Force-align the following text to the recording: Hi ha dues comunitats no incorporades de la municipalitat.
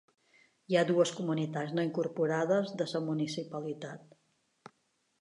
Hi 0.71 0.77
ha 0.79 0.83
dues 0.91 1.11
comunitats 1.17 1.77
no 1.79 1.87
incorporades 1.89 2.75
de 2.83 2.91
la 2.97 3.05
municipalitat. 3.13 4.21